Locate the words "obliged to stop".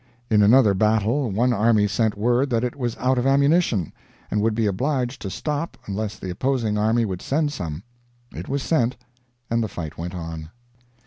4.65-5.77